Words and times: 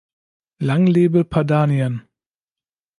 Lang 0.67 0.85
lebe 0.93 1.21
Padanien! 1.31 1.95